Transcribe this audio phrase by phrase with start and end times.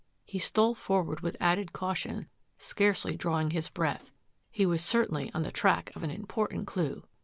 [0.25, 4.09] He stole forward with added caution, scarcely drawing his breath.
[4.49, 7.03] He was certainly on the track of an important clue.